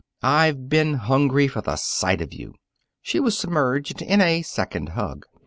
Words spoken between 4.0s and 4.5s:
in a